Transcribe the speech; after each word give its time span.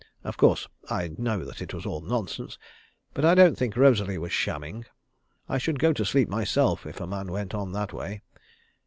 Of 0.23 0.35
course 0.35 0.67
I 0.89 1.11
know 1.19 1.45
that 1.45 1.61
it 1.61 1.75
was 1.75 1.85
all 1.85 2.01
nonsense; 2.01 2.57
but 3.13 3.23
I 3.23 3.35
don't 3.35 3.55
think 3.55 3.77
Rosalie 3.77 4.17
was 4.17 4.31
shamming. 4.31 4.85
I 5.47 5.59
should 5.59 5.77
go 5.77 5.93
to 5.93 6.03
sleep 6.03 6.27
myself, 6.27 6.87
if 6.87 6.99
a 6.99 7.05
man 7.05 7.31
went 7.31 7.53
on 7.53 7.71
that 7.73 7.93
way. 7.93 8.23